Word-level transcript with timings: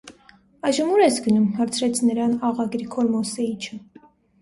-Այժմ 0.69 0.93
ո՞ւր 0.93 1.03
ես 1.03 1.19
գնում,- 1.27 1.53
հարցրեց 1.61 2.03
նրան 2.09 2.35
աղա 2.53 2.69
Գրիգոր 2.75 3.15
Մոսեիչը: 3.19 3.83